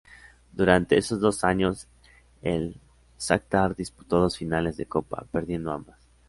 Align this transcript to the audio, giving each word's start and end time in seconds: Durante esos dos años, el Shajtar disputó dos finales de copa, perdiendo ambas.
Durante 0.51 0.97
esos 0.97 1.19
dos 1.19 1.43
años, 1.43 1.87
el 2.41 2.75
Shajtar 3.19 3.75
disputó 3.75 4.17
dos 4.19 4.35
finales 4.35 4.75
de 4.75 4.87
copa, 4.87 5.27
perdiendo 5.31 5.71
ambas. 5.71 5.99